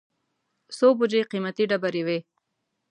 څو 0.77 0.87
بوجۍ 0.97 1.21
قېمتي 1.31 1.63
ډبرې 1.69 2.01
وې. 2.07 2.19